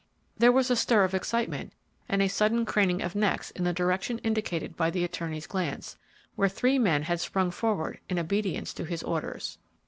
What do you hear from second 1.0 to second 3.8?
of excitement and a sudden craning of necks in the